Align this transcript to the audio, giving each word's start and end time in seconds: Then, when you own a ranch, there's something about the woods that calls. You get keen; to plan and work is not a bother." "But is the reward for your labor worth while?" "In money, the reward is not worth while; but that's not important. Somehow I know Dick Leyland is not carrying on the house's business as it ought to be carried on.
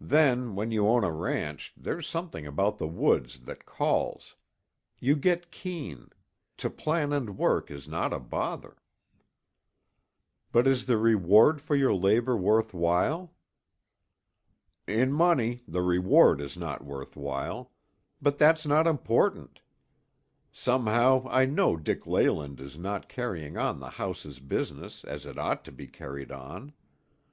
Then, 0.00 0.56
when 0.56 0.72
you 0.72 0.88
own 0.88 1.04
a 1.04 1.12
ranch, 1.12 1.72
there's 1.76 2.08
something 2.08 2.48
about 2.48 2.78
the 2.78 2.86
woods 2.88 3.38
that 3.42 3.64
calls. 3.64 4.34
You 4.98 5.14
get 5.14 5.52
keen; 5.52 6.10
to 6.56 6.68
plan 6.68 7.12
and 7.12 7.38
work 7.38 7.70
is 7.70 7.86
not 7.86 8.12
a 8.12 8.18
bother." 8.18 8.78
"But 10.50 10.66
is 10.66 10.86
the 10.86 10.96
reward 10.98 11.60
for 11.62 11.76
your 11.76 11.94
labor 11.94 12.36
worth 12.36 12.74
while?" 12.74 13.36
"In 14.88 15.12
money, 15.12 15.62
the 15.68 15.82
reward 15.82 16.40
is 16.40 16.56
not 16.56 16.84
worth 16.84 17.14
while; 17.14 17.70
but 18.20 18.36
that's 18.36 18.66
not 18.66 18.88
important. 18.88 19.60
Somehow 20.50 21.24
I 21.28 21.44
know 21.44 21.76
Dick 21.76 22.04
Leyland 22.04 22.58
is 22.58 22.76
not 22.76 23.08
carrying 23.08 23.56
on 23.56 23.78
the 23.78 23.90
house's 23.90 24.40
business 24.40 25.04
as 25.04 25.24
it 25.24 25.38
ought 25.38 25.64
to 25.66 25.70
be 25.70 25.86
carried 25.86 26.32
on. 26.32 26.72